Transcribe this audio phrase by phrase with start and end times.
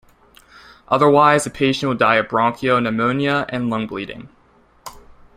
[0.87, 4.29] Otherwise the patient will die of bronchial pneumonia and lung bleeding.